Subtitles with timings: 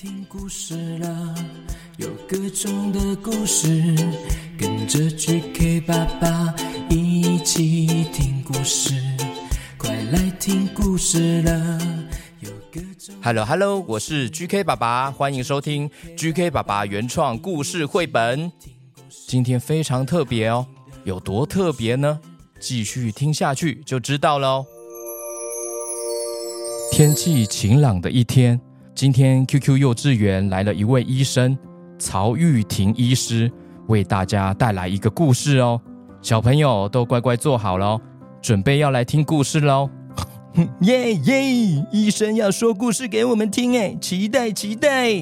[0.00, 1.34] 听故事了，
[1.96, 3.68] 有各种的故事，
[4.56, 6.54] 跟着 GK 爸爸
[6.88, 8.94] 一起听故事。
[9.76, 11.80] 快来听故事了，
[12.38, 13.12] 有各种。
[13.20, 18.52] Hello Hello，我是 GK 爸爸，欢迎收听 GK 爸爸原创故事绘本。
[19.26, 20.64] 今天非常特别哦，
[21.02, 22.20] 有多特别呢？
[22.60, 24.64] 继续听下去就知道喽。
[26.92, 28.60] 天气晴朗的一天。
[28.98, 31.56] 今天 QQ 幼稚园来了一位医生，
[32.00, 33.48] 曹玉婷医师，
[33.86, 35.80] 为大家带来一个故事哦。
[36.20, 38.00] 小朋友都乖乖坐好了，
[38.42, 39.88] 准备要来听故事喽！
[40.82, 45.12] 耶耶，医生要说故事给我们听哎，期待期待。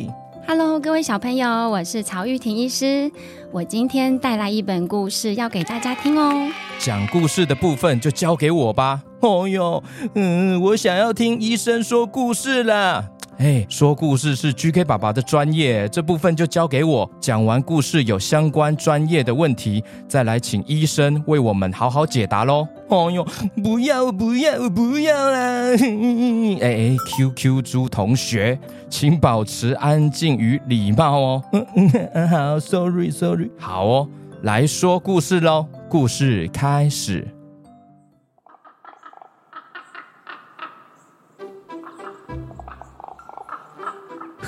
[0.46, 3.12] Hello，各位小朋友，我是曹玉婷医师，
[3.52, 6.50] 我今天带来一本故事要给大家听哦。
[6.78, 9.02] 讲故事的部分就交给我吧。
[9.20, 13.10] 哦哟，嗯，我想要听医生说故事了。
[13.38, 17.10] 哎，说故事是 GK 爸爸的专业，这部分就交给我。
[17.20, 22.66] 讲完故事有相关专业的问题，再来请医生为我们好好解答喽。
[22.88, 23.26] 哦哟，
[23.62, 25.68] 不要不要不要啦！
[26.62, 31.42] 哎哎，QQ 猪同学，请保持安静与礼貌哦。
[32.30, 33.50] 好，Sorry Sorry。
[33.58, 34.08] 好哦，
[34.42, 35.66] 来说故事喽。
[35.90, 37.35] 故事开始。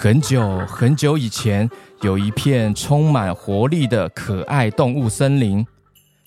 [0.00, 1.68] 很久很久以前，
[2.02, 5.66] 有一片充满活力的可爱动物森林，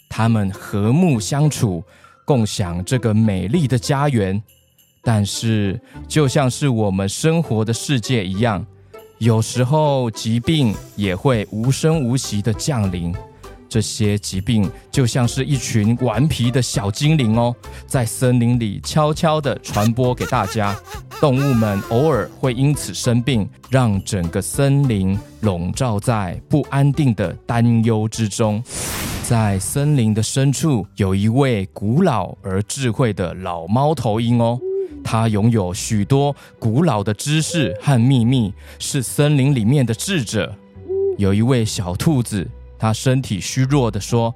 [0.10, 1.82] 它们和睦相处，
[2.26, 4.44] 共享这个美丽的家园。
[5.02, 8.66] 但是，就像是我们生活的世界一样，
[9.20, 13.16] 有时候疾病也会无声无息的降临。
[13.72, 17.56] 这些疾病就像是一群顽皮的小精灵哦，
[17.88, 20.78] 在森林里悄悄地传播给大家。
[21.22, 28.62] 动物们偶尔会因此生病，让整个森林笼罩在不安定的担忧之中。
[29.24, 34.60] 在森林的深处，有一位古老而智慧的老猫头鹰哦，
[35.02, 40.54] 它拥有许多古老的知识和秘密，是森林里面的智者。
[41.18, 42.46] 有一位小兔子。
[42.82, 44.34] 他身体虚弱地说：“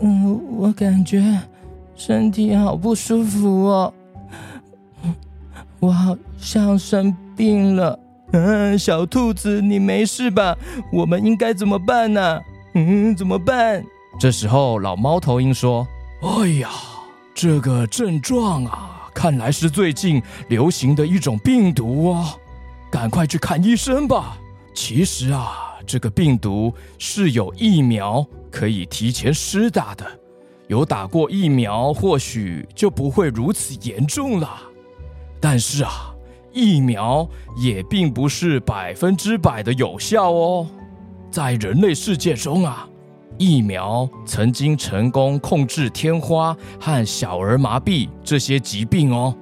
[0.00, 1.20] 嗯，我感觉
[1.96, 3.92] 身体好不舒服哦，
[5.80, 7.98] 我好像生病了。
[8.30, 10.56] 嗯，小兔子，你没事吧？
[10.92, 12.40] 我们应该怎么办呢？
[12.74, 13.82] 嗯，怎么办？”
[14.20, 15.84] 这时候，老猫头鹰说
[16.22, 16.70] ：“哎呀，
[17.34, 22.38] 这个症状啊，看来是最近流行的一种病毒哦，
[22.92, 24.38] 赶快去看医生吧。
[24.72, 30.06] 其实啊。”这个病毒是有疫苗可以提前施打的，
[30.68, 34.60] 有打过疫苗，或许就不会如此严重了。
[35.40, 36.14] 但是啊，
[36.52, 40.66] 疫苗也并不是百分之百的有效哦。
[41.30, 42.88] 在人类世界中啊，
[43.38, 49.34] 疫苗曾经成功控制天花和小儿麻痹这些疾病哦，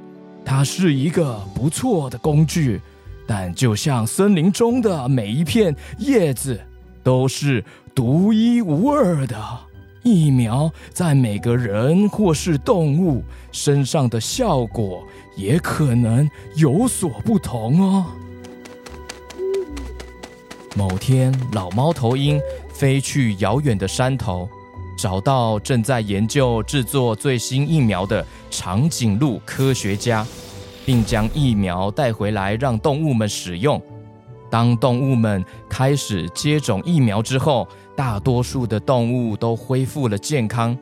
[0.45, 2.81] 它是一个不错的工具。
[3.33, 6.61] 但就像森林中的每一片叶子
[7.01, 7.65] 都是
[7.95, 9.41] 独一无二的，
[10.03, 18.07] 疫苗在每个人或是动物身上的效果也可能有所不同哦。
[20.75, 22.41] 某天，老猫头鹰
[22.73, 24.49] 飞去遥远的山头，
[24.99, 30.27] 找到正在研究制作最新疫苗的长颈鹿科学家。
[30.91, 33.81] 并将疫苗带回来让动物们使用。
[34.51, 40.77] 当动物们开始接种疫苗之后，大多数的动物都恢复了健康，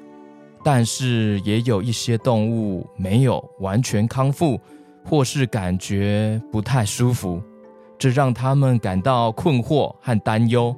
[0.64, 4.58] 但是也有一些动物没有完全康复，
[5.04, 7.42] 或是感觉不太舒服，
[7.98, 10.74] 这让他们感到困惑和担忧。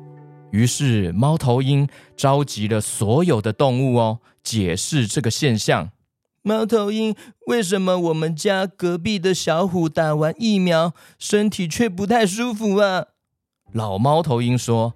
[0.50, 5.88] 于是，猫头鹰召集了所有的动物哦，解释这个现象。
[6.42, 7.14] 猫头鹰，
[7.48, 13.08] 为什么我们家隔壁的小虎打完疫苗，身体却不太舒服啊？
[13.72, 14.94] 老猫头鹰说：“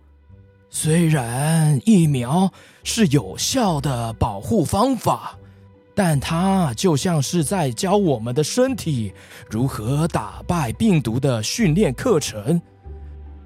[0.71, 2.51] 虽然疫苗
[2.83, 5.39] 是有效的保护方法，
[5.95, 9.13] 但它就像是在教我们的身体
[9.51, 12.59] 如何打败病毒的训练课程。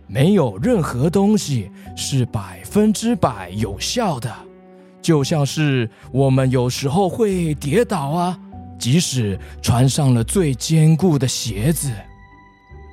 [0.06, 4.32] 没有任何东西是百分之百有效的。”
[5.08, 8.38] 就像是我们有时候会跌倒啊，
[8.78, 11.90] 即使穿上了最坚固的鞋子，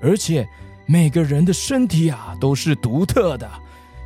[0.02, 0.48] 而且
[0.86, 3.46] 每个人的身体啊都是独特的，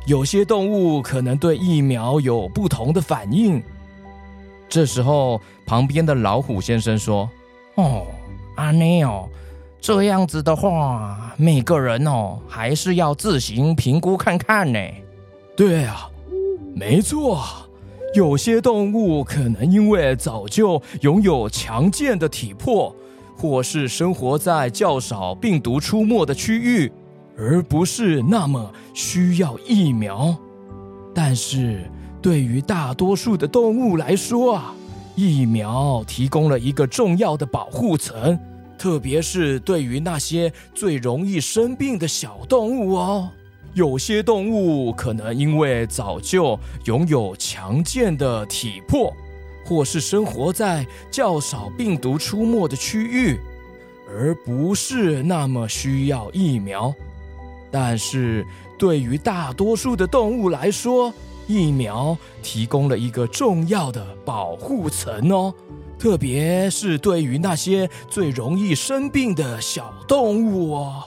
[0.06, 3.62] 有些动物可能对疫苗有不同的反应。
[4.68, 7.30] 这时候，旁边的老虎先生说
[7.78, 8.08] ：“哦，
[8.56, 9.28] 阿内哦，
[9.80, 14.80] 这样子的话，每个人哦还是要自行评估看看呢。
[15.56, 16.10] 对啊，
[16.74, 17.40] 没错，
[18.12, 22.94] 有些动物可能因为早就拥有强健的体魄，
[23.36, 26.90] 或是生活在较少病毒出没的区域，
[27.38, 30.36] 而不是那么需要疫苗。
[31.14, 31.88] 但是
[32.20, 34.74] 对于大多数的动物来说啊，
[35.14, 38.36] 疫苗提供了一个重要的保护层，
[38.76, 43.30] 特别是对于那些最容易生病的小动物哦。
[43.74, 49.12] 有些动物可能因为早就拥有强健的体魄，
[49.64, 53.38] 或是生活在较少病毒出没的区域，
[54.08, 56.92] 而不是那么需要疫苗。
[57.70, 58.44] 但是
[58.76, 61.14] 对于大多数的动物来说，
[61.46, 65.54] 疫苗提供了一个重要的保护层哦，
[65.96, 71.04] 特别是对于那些最容易生病的小动物哦。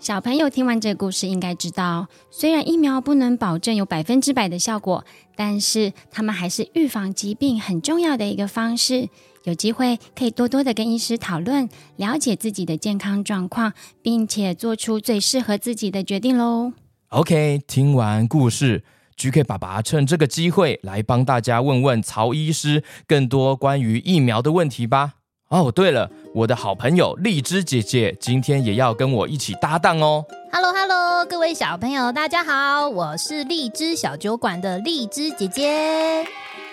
[0.00, 5.04] 小朋友听完这个故事，应该知道，虽然疫苗不能保证有百分之百的效果，
[5.36, 9.10] 但是他们还是预防疾病很重要的一个方式。
[9.44, 16.72] 有机会可以多多的跟医师讨论，了解自己的健康状况，并且做出最适合自己的决定喽。
[17.08, 18.82] OK，听完故事
[19.18, 25.16] ，GK 爸爸趁这个机会来帮大家问问曹医师更多关于疫苗的问题吧。
[25.50, 30.24] 哦，对了，我的好朋友荔枝姐姐今天也要跟我一起搭档哦。
[30.52, 36.24] Hello Hello，各位小朋友，大家好，我是荔枝小酒馆的荔枝姐姐。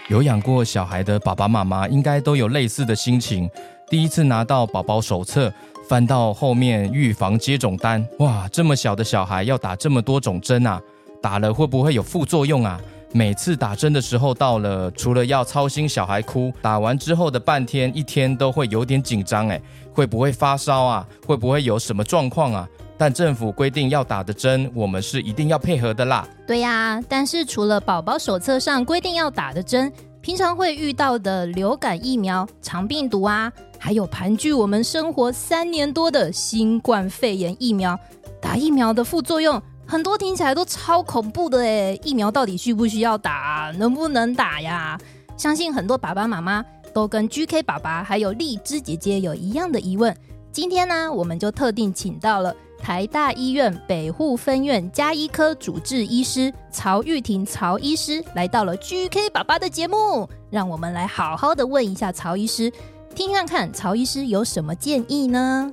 [0.09, 3.49] 有养过小孩的爸爸妈妈应该都有类似的心情，
[3.89, 5.51] 第一次拿到宝宝手册。
[5.89, 10.79] 翻到后面预防接种单，哇，这么小的小孩要打这么多种针啊，
[11.19, 12.79] 打了会不会有副作用啊？
[13.17, 19.59] 每次打针的时候到了，除了要操心小孩哭，打完之后的半天一天都会有点紧张，诶，
[19.91, 21.07] 会不会发烧啊？
[21.25, 22.69] 会不会有什么状况啊？
[22.95, 26.27] 但政府规定要打的针，我们是一定要配合的啦。
[26.45, 29.91] 对呀，但是除了宝宝手册上规定要打的针，
[30.21, 33.51] 平常会遇到的流感疫苗、肠病毒啊。
[33.79, 37.99] 还有盘踞我们生活三年多的新冠肺炎疫苗，
[38.39, 43.73] 打疫苗的副作用很多，听起来都超恐怖的诶，疫苗到底需不需要打？
[43.77, 44.99] 能不能打呀？
[45.37, 46.63] 相信很多爸爸妈妈
[46.93, 50.13] 都跟 GK 爸爸还有荔枝姐姐有一样的疑问。
[50.51, 62.69] 今天呢，我们就特定请到了台大医院北护分院加医科主治医师曹玉婷曹医师，来到了 GK 爸爸的节目，让我们来好好的问一下曹医师。
[63.15, 65.71] 听看看曹医师有什么建议呢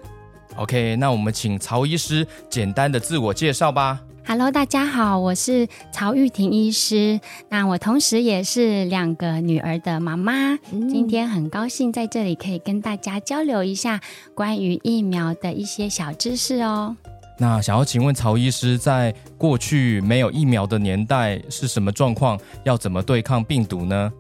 [0.57, 4.01] ？OK，那我们请曹医师简单的自我介绍吧。
[4.27, 7.21] Hello，大家好，我是曹玉婷医师。
[7.51, 14.01] 那我同时也是两个女儿的妈妈，嗯、今天很高兴在这里可以跟大家交流一下
[14.35, 16.97] 关于疫苗的一些小知识哦。
[17.37, 22.41] 那想要请问曹医师，在过去没有疫苗的年代是什么状况？
[22.63, 24.11] 要怎么对抗病毒呢？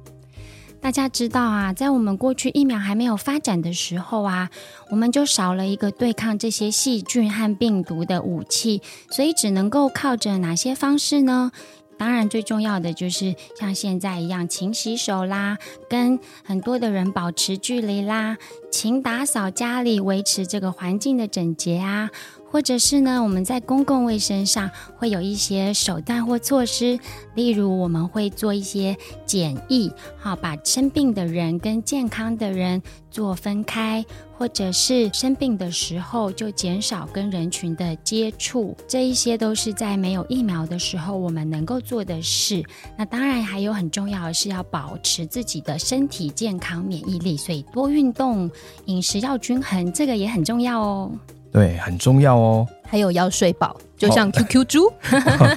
[0.85, 4.51] 大家知道啊，在我们过去疫苗还没有发展的时候啊，
[4.91, 11.53] 我们就少了一个对抗这些细菌和病毒的武器，所以只能够靠着哪些方式呢？
[11.97, 15.57] 当然，最重要的就是像现在一样，勤洗手啦，
[15.89, 18.37] 跟很多的人保持距离啦，
[18.71, 22.11] 勤打扫家里，维持这个环境的整洁啊。
[22.55, 26.97] 或者是呢，我们在公共卫生上会有一些手段或措施，
[27.35, 28.97] 例如我们会做一些
[29.27, 32.81] 检疫，好，把生病的人跟健康的人
[33.11, 34.07] 做分开，
[34.39, 42.63] 或者是生病的时候就减少跟人群的接触，这一些都是在没有疫苗的时候我们能够做的事。
[42.97, 48.49] 那当然还有很重要的是要保持自己的身体健康、免疫力，所以多运动、
[48.85, 51.11] 饮食要均衡，这个也很重要哦。
[51.55, 52.67] 对，很重要哦。
[52.83, 54.87] 还有要睡饱，就像 QQ 猪。
[54.87, 55.57] 哦、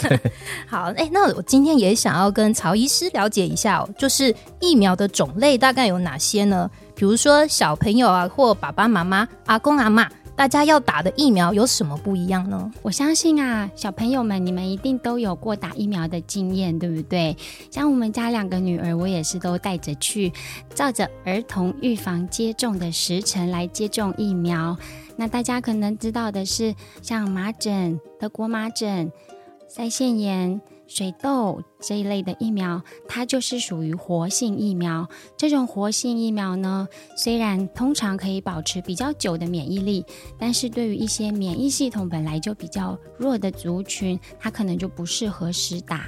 [0.67, 6.69] 好，哎， 那我今天也想要跟曹医师了解一下哦，就是疫苗的种类大概有哪些呢？
[6.93, 10.07] 比如说小朋友啊，或爸爸妈妈、阿公阿嬷。
[10.37, 12.71] 大家要打的疫苗有什么不一样呢？
[12.83, 17.35] 我相信啊，小朋友们，你们一定都有过打疫苗的经验，对不对？
[17.71, 20.31] 像我们家两个女儿，我也是都带着去，
[20.75, 24.77] 照着儿童预防接种的时程来接种疫苗。
[25.15, 29.11] 那大家可能知道的是，像麻疹、德国麻疹、
[29.67, 30.61] 腮腺炎。
[30.87, 35.07] 水痘这一类的疫苗，它就是属于活性疫苗。
[35.37, 40.05] 这种活性疫苗呢，虽然通常可以保持比较久的免疫力，
[40.39, 46.05] 但是对于一些免疫系统本来就比较弱的族群，它可能就不适合施打。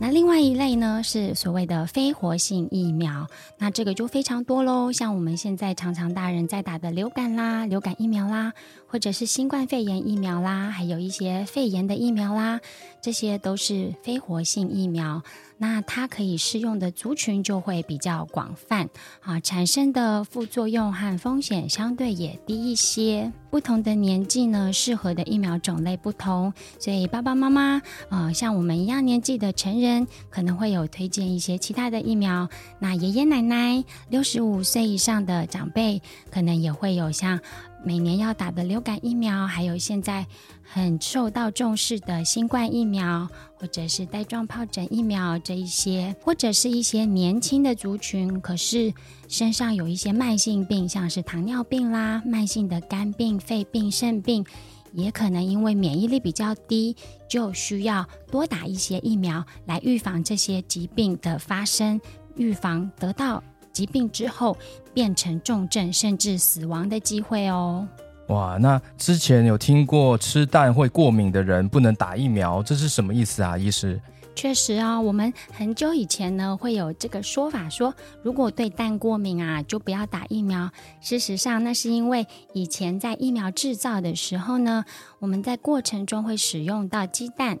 [0.00, 4.90] 那另外一类呢，是所谓的非活性疫苗，那这个就非常多喽。
[4.90, 8.52] 像我们现在常常大人在打的流感啦、流感疫苗啦，
[8.92, 12.60] 或者是新冠肺炎疫苗啦，还有一些肺炎的疫苗啦，
[13.00, 15.22] 这些都是非活性疫苗。
[15.56, 23.32] 那它可以适用的族群就会比较广泛啊，产生的副作用和风险相对也低一些。
[23.48, 32.48] 不同的年纪呢，适合的疫苗种类不同，所以爸爸妈妈啊，像我们一样年纪的成人，可能会有推荐一些其他的疫苗。
[32.78, 37.40] 那爷爷奶奶、六十五岁以上的长辈，可能也会有像。
[37.84, 40.24] 每年要打的流感疫苗，还有现在
[40.62, 48.94] 很受到重视的新冠疫苗，或者是带状疱疹疫苗这一些，或者是一些年轻的族群，可是
[49.28, 54.44] 身上有一些慢性病，像是糖尿病啦、慢性的肝病、肺病、肾病，
[54.92, 56.96] 也可能因为免疫力比较低，
[57.28, 62.00] 就需要多打一些疫苗来预防这些疾病的发生，
[62.36, 63.42] 预防得到。
[63.72, 64.54] 疾病之后
[64.94, 67.86] 变成重症甚至死亡的机会哦。
[68.28, 73.58] 哇，那之前有听过吃蛋会过敏的人不能打疫苗，这是什么意思啊？
[73.58, 74.00] 医师？
[74.34, 80.70] 确实啊、哦，我们很久以前呢会有这个说法说，说如果对蛋过敏啊，就不要打疫苗。
[81.02, 84.86] 事实上，那是因为以前在疫苗制造的时候呢，
[85.18, 87.58] 我们在过程中会使用到鸡蛋。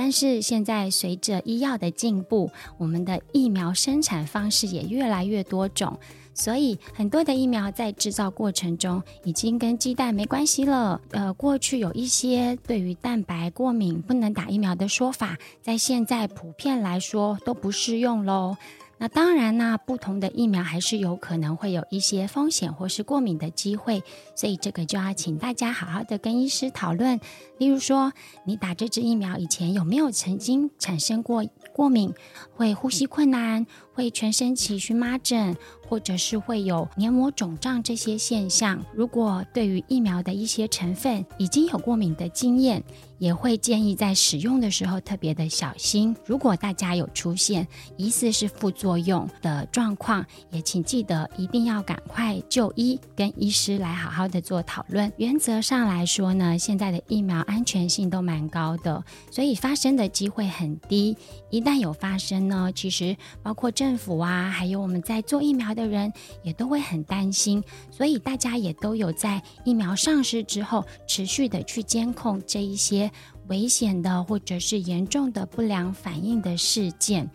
[0.00, 5.98] 但是现在随着医药的进步，我们的疫苗生产方式也越来越多种，
[6.32, 11.00] 所以很多的疫苗在制造过程中已经跟鸡蛋没关系了。
[11.10, 18.56] 呃，过去有一些对于蛋白过敏不能打疫苗的说法，在现在普遍来说都不适用喽。
[19.00, 24.02] 那当然呢，不同的疫苗还是有可能会有一些风险或是过敏的机会，
[24.34, 27.20] 所以这个就要请大家好好的跟医师讨论。
[27.58, 28.12] 例如说，
[28.44, 32.12] 你打这支疫苗以前有没有曾经产生过过敏，
[32.56, 33.66] 会呼吸困难，
[33.98, 35.56] 会全身起荨麻疹，
[35.88, 38.80] 或者是会有黏膜肿胀这些现象。
[38.94, 42.80] 如果对于疫苗的一些成分已经有过敏的经验，
[43.18, 46.14] 也会建议在使用的时候特别的小心。
[46.24, 55.12] 如果大家有出现疑似是副作用的状况，也请记得一定要赶快就医，跟医师来好好的做讨论。
[55.16, 59.02] 原则上来说呢，现在的疫苗安全性都蛮高的，
[59.32, 61.16] 所以发生的机会很低。
[61.50, 67.62] 一旦有发生呢，其实包括政府啊，还有我们在做疫苗的人也都会很担心。
[67.90, 73.10] 所以大家也都有在疫苗上市之后，持续的去监控这一些。
[73.48, 77.26] 危险的或者是严重的不良反应的事件，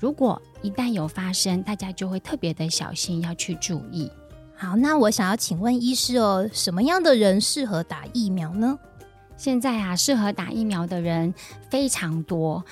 [0.00, 4.10] 如果一旦有发生，大家就会特别的小心，要去注意。
[4.56, 8.76] 好，那我想要请问医师哦，什么样的人适合打疫苗呢？
[9.36, 11.32] 现在啊，适合打疫苗的人
[11.70, 12.64] 非常多，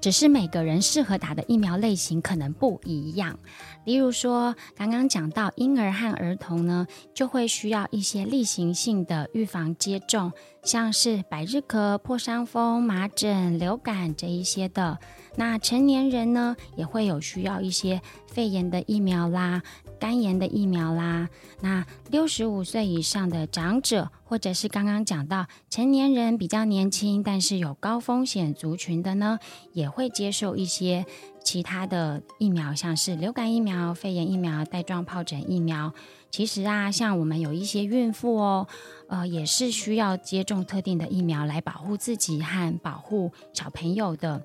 [0.00, 3.38] 只是每个人适合打的疫苗类型可能不一样。
[3.84, 10.32] 例如说，刚刚讲到婴儿和儿童呢，就会需要一些例行性的预防接种。
[10.62, 14.98] 像是百日咳、破伤风、麻疹、流感这一些的，
[15.36, 19.62] 那成年人呢，也会有需要一些肺炎的疫苗啦、
[20.00, 21.28] 肝炎的疫苗啦。
[21.60, 29.38] 那六十五岁以上的长者，或者是刚刚讲到成年人比较年轻，但是有高风险族群的呢，
[29.74, 31.04] 也会接受一些
[31.44, 35.92] 其他的疫苗，像是流感疫苗、肺炎疫苗、带状疱疹疫苗。
[36.30, 38.66] 其实啊，像我们有一些孕妇哦，
[39.08, 44.42] 呃，也是需要接种特定的疫苗来保护自己和保护小朋友的。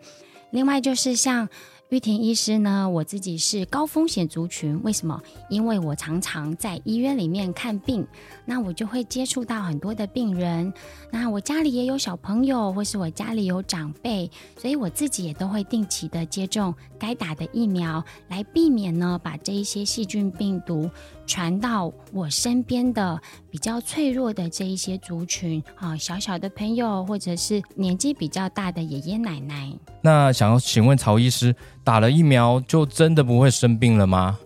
[0.52, 1.48] 另外就是像。
[1.90, 5.22] 玉婷医师呢，我自己是高风险族群，为什么？
[5.52, 8.06] 因为我常常在医院里面看病，
[8.44, 10.74] 那我就会接触到很多的病人。
[11.12, 20.90] 那我家里也有小朋友，或是我家里有长辈，所以我自己也都会定期的接种该打的疫苗，来避免呢把这一些细菌病毒
[21.26, 29.72] 传到我身边的比较脆弱的这一些族群啊，小小的朋友，或者是年纪比较大的爷爷奶奶。
[30.02, 34.38] 那想要请问曹医师，打了疫苗就真的不会生病了吗？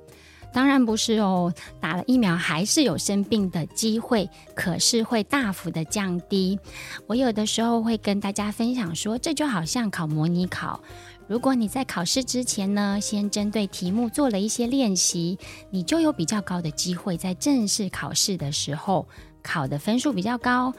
[0.51, 6.57] 当然不是哦，打了疫苗还是有生病的机会，可是会大幅的降低。
[7.05, 10.81] 我有的时候会跟大家分享说，这就好像考模拟考，
[11.29, 15.38] 如果你在考试之前呢，先针对题目做了一些练习，
[15.69, 19.07] 你就有比较高的机会在正式考试的时候
[19.43, 20.74] 考的分数比较高。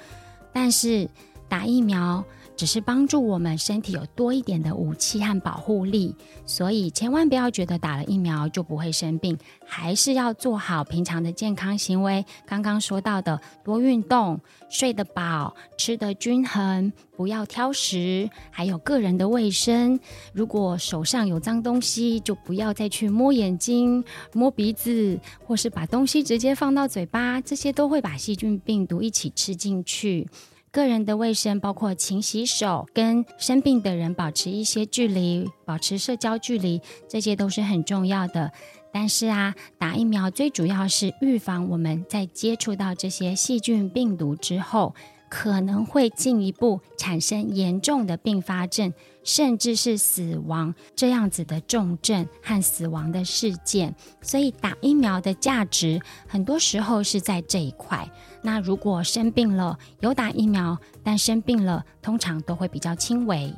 [0.52, 1.08] 但是
[1.48, 2.24] 打疫苗。
[2.60, 6.14] 只是帮助我们身体有多一点的武器和保护力。
[6.44, 12.22] 所以千万不要觉得打了疫苗就不会生病，还是要做好平常的健康行为。
[12.46, 14.38] 刚刚说到的，多运动、
[14.68, 19.98] 睡得饱、吃得均衡，不要挑食，还有个人的卫生。
[20.34, 30.28] 如果手上有脏东西，就不要再去摸眼睛、摸鼻子，或是把东西直接放到嘴巴，这些都会把细菌、病毒一起吃进去。
[30.72, 38.52] 个人的卫生包括勤洗手，跟生病的人保持一些距离，保持社交距离，这些都是很重要的。
[38.92, 44.94] 但是啊，打疫苗最主要是预防我们在接触到这些细菌、病毒之后，
[45.28, 48.92] 可能会进一步产生严重的并发症。
[49.22, 58.08] 甚至是死亡这样子的重症和死亡的事件，所以打疫苗的价值很多时候是在这一块。
[58.42, 63.52] 那如果生病了，有打疫苗，但生病了，通常都会比较轻微。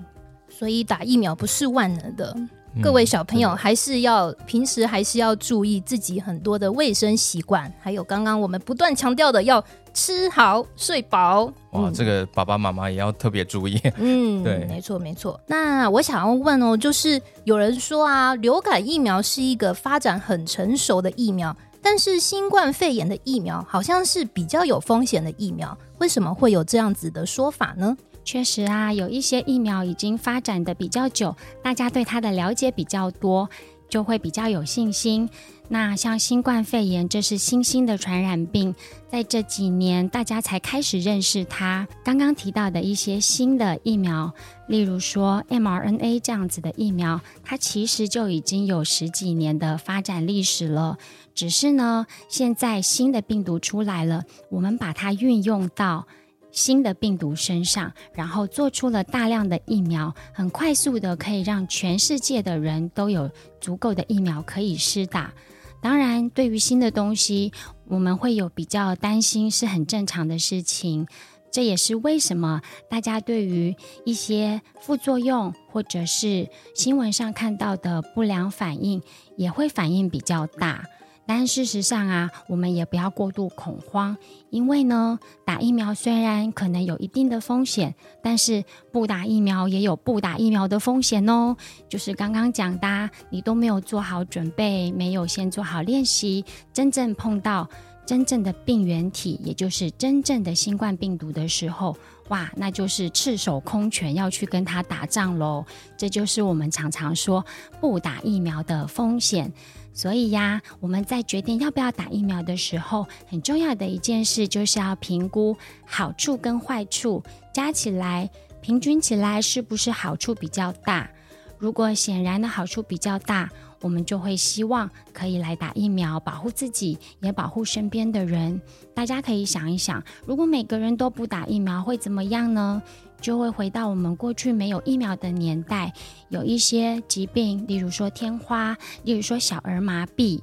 [0.48, 2.36] 所以打疫苗不是万能的。
[2.82, 9.62] 各位小朋友还是要平时还是要注意自己很多的卫生习惯，还有刚刚我们不断强调的要
[9.94, 11.52] 吃好睡饱。
[11.70, 13.80] 哇，这个爸爸妈妈也要特别注意。
[13.96, 15.40] 嗯， 对，没错没错。
[15.46, 27.96] 那我想要问哦，就是有人说啊，流感疫苗是一个发展很成熟的疫苗，但是新冠肺炎的疫苗好像是比较有风险的疫苗，为什么会有这样子的说法呢？
[28.24, 33.48] 确实啊，有一些疫苗已经发展的比较久，大家对它的了解比较多，
[33.92, 35.28] 就会比较有信心。
[35.68, 38.74] 那像新冠肺炎，这是新兴的传染病，
[39.10, 41.86] 在这几年大家才开始认识它。
[42.02, 44.32] 刚刚提到的一些新的疫苗，
[44.66, 50.96] 例如说 mRNA 这样子的疫苗，它其实就已经有十几年的发展历史了。
[51.34, 56.06] 只是呢，现在新的病毒出来了，我们把它运用到。
[56.52, 63.28] 新的病毒身上，然后做出了大量的疫苗，很快速的可以让全世界的人都有
[63.60, 65.32] 足够的疫苗可以施打。
[65.80, 67.50] 当然，对于新的东西，
[67.88, 71.08] 我们会有比较担心，是很正常的事情。
[71.50, 73.74] 这也是为什么大家对于
[74.06, 79.02] 一些副作用，或者是新闻上看到的不良反应，
[79.36, 80.84] 也会反应比较大。
[81.24, 84.16] 但事实上啊，我们也不要过度恐慌，
[84.50, 91.56] 因为呢，打疫苗虽然可能有一定的风险，但是不打疫苗也有不打疫苗的风险哦。
[91.88, 97.68] 就是刚刚讲的，你都没有做好准备，没有先做好练习，真正碰到
[98.04, 101.96] 真正的病原体，也就是真正的新冠病毒的时候，
[102.28, 105.64] 哇，那就是赤手空拳要去跟他打仗喽。
[105.96, 107.44] 这就是我们常常说
[107.80, 109.50] 不打疫苗的风险。
[109.94, 121.10] 所以呀，我们在决定要不要打疫苗的时候，很重要的一件事就是要评估好处跟坏处加起来，平均起来是不是好处比较大。
[121.58, 123.48] 如果显然的好处比较大，
[123.80, 128.60] 我们就会希望可以来打疫苗，保护自己，也保护身边的人。
[128.94, 132.82] 大家可以想一想，如果每个人都不打疫苗，会怎么样呢？
[133.22, 135.92] 就会回到我们过去没有疫苗的年代，
[136.28, 140.40] 有一些疾病，例如说天花，例如说小儿麻痹，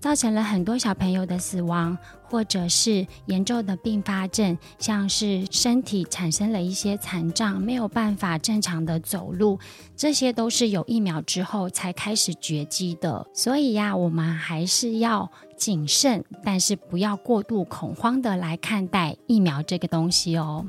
[0.00, 9.58] 造成了很多小朋友的死亡，或者是严重的并发症，像是身体产生了一些残障，没有办法正常的走路，
[9.94, 13.26] 这些都是有疫苗之后才开始绝迹的。
[13.34, 20.66] 所以呀，我们还是要谨慎，但是不要过度恐慌的来看待疫苗这个东西哦。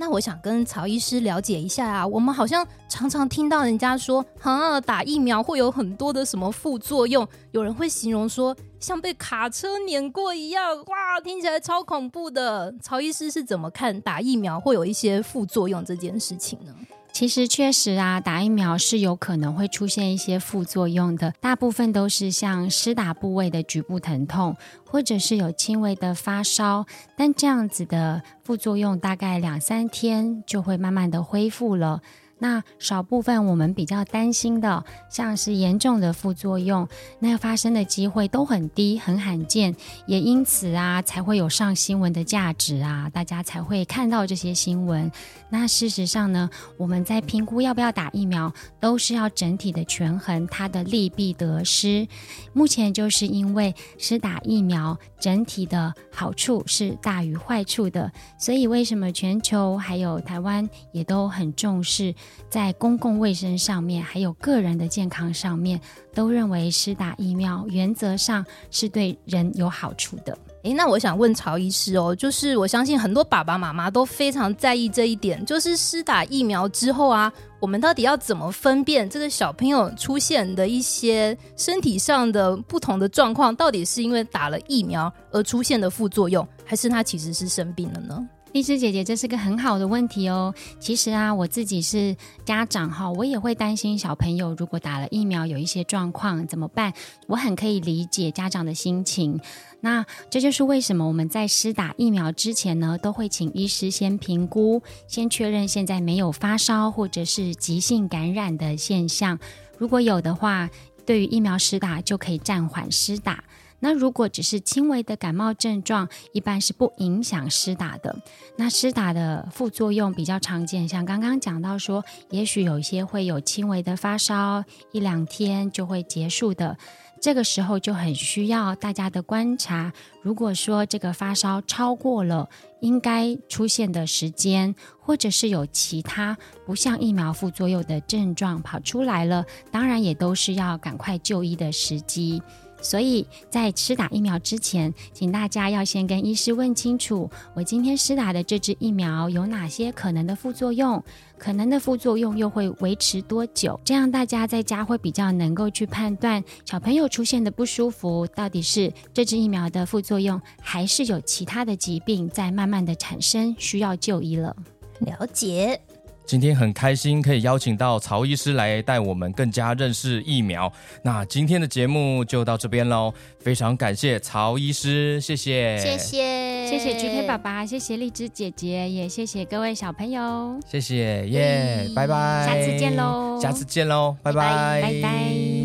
[0.00, 12.74] 那我想跟曹医师了解一下啊，我们好像常常听到人家说，哈，打疫苗会有很多的什么副作用，有人会形容说像被卡车碾过一样，哇，听起来超恐怖的。
[12.80, 16.74] 曹医师是怎么看打疫苗会有一些副作用这件事情呢？
[17.12, 32.00] 其实确实啊，打疫苗是有可能会出现一些副作用的，大部分都是像施打部位的局部疼痛，或者是有轻微的发烧，但这样子的副作用大概两三天就会慢慢的恢复了。
[32.40, 39.76] 那少部分我们比较担心的，像是严重的副作用，那发生的机会都很低，很罕见，
[40.06, 45.12] 也因此啊，才会有上新闻的价值啊，大家才会看到这些新闻。
[45.50, 46.48] 那事实上呢，
[46.78, 52.08] 我们在评估要不要打疫苗，都是要整体的权衡它的利弊得失。
[52.54, 62.14] 目前就是因为施打疫苗整体的好处是大于坏处的，所以为什么全球还有台湾也都很重视。
[62.48, 65.80] 在公共卫生上面，还有个人的健康上面，
[66.14, 70.36] 都认为施打疫苗原则上是对人有好处的。
[70.62, 88.28] 诶，那我想问曹医师哦，就是我相信很多爸爸妈妈都非常在意这一点，就是施打疫苗之后啊，我们到底要怎么分辨这个小朋友出现的一些身体上的不同的状况，到底是因为打了疫苗而出现的副作用，还是他其实是生病了呢？
[88.52, 90.52] 荔枝姐姐，这是个很好的问题哦。
[90.80, 96.92] 其实啊，我自己是家长哈，我也会担心小朋友如果打了疫苗有一些状况怎么办？
[97.28, 99.40] 我很可以理解家长的心情。
[99.82, 109.38] 那这就是为什么我们在施打疫苗之前呢，都会请医师先评估，先确认现在没有发烧或者是急性感染的现象。
[109.78, 110.68] 如果有的话，
[111.06, 113.44] 对于疫苗施打就可以暂缓施打。
[113.80, 118.16] 那如果只是轻微的感冒症状，一般是不影响施打的。
[118.56, 124.62] 那施打的副作用比较常见，像刚刚讲到说，也许有一些会有轻微的发烧，
[124.92, 126.76] 一两天就会结束的。
[127.22, 129.92] 这个时候就很需要大家的观察。
[130.22, 132.48] 如果说这个发烧超过了
[132.80, 142.40] 应该出现的时间，或者是有其他不像疫苗副作用的症状跑出来了，当然也都是要赶快就医的时机。
[142.82, 151.02] 所以在施打疫苗之前，请大家要先跟医师问清楚，我今天施打的这支疫苗有哪些可能的副作用，
[151.38, 153.78] 可能的副作用又会维持多久？
[153.84, 164.54] 这样大家在家会比较能够去判断小朋友出现的不舒服到底是这支疫苗的副作用，还是有其他的疾病在慢慢的产生，需要就医了。
[165.00, 165.80] 了解。
[166.24, 170.72] 今天很开心可以邀请到曹医师来带我们更加认识疫苗。
[171.02, 185.59] 那今天的节目就到这边喽，非常感谢曹医师，谢谢，谢谢，谢谢 GK 爸爸，谢谢荔枝姐姐，也谢谢各位小朋友，谢谢耶，拜拜，下次见喽，下次见喽，拜拜，拜拜。